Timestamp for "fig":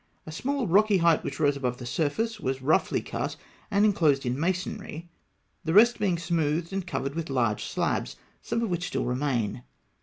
3.33-3.39